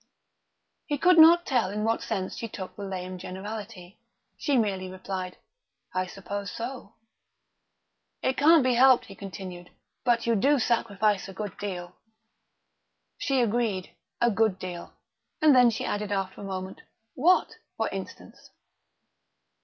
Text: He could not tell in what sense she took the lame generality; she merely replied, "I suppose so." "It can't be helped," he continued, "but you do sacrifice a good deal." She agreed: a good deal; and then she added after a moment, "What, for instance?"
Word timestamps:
He 0.87 0.97
could 0.97 1.19
not 1.19 1.45
tell 1.45 1.69
in 1.69 1.83
what 1.83 2.01
sense 2.01 2.35
she 2.35 2.47
took 2.47 2.75
the 2.75 2.81
lame 2.81 3.19
generality; 3.19 3.99
she 4.35 4.57
merely 4.57 4.89
replied, 4.89 5.37
"I 5.93 6.07
suppose 6.07 6.49
so." 6.49 6.95
"It 8.23 8.35
can't 8.35 8.63
be 8.63 8.73
helped," 8.73 9.05
he 9.05 9.13
continued, 9.15 9.69
"but 10.03 10.25
you 10.25 10.35
do 10.35 10.57
sacrifice 10.57 11.29
a 11.29 11.33
good 11.33 11.55
deal." 11.59 11.97
She 13.19 13.41
agreed: 13.41 13.95
a 14.19 14.31
good 14.31 14.57
deal; 14.57 14.93
and 15.39 15.55
then 15.55 15.69
she 15.69 15.85
added 15.85 16.11
after 16.11 16.41
a 16.41 16.45
moment, 16.45 16.81
"What, 17.13 17.57
for 17.77 17.87
instance?" 17.89 18.49